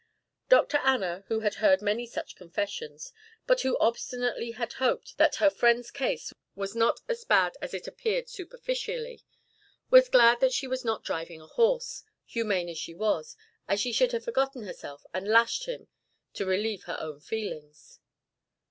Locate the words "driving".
11.03-11.39